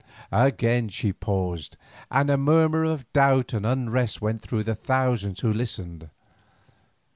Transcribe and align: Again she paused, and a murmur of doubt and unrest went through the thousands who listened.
Again 0.31 0.89
she 0.89 1.13
paused, 1.13 1.77
and 2.09 2.31
a 2.31 2.35
murmur 2.35 2.83
of 2.83 3.05
doubt 3.13 3.53
and 3.53 3.67
unrest 3.67 4.19
went 4.19 4.41
through 4.41 4.63
the 4.63 4.73
thousands 4.73 5.41
who 5.41 5.53
listened. 5.53 6.09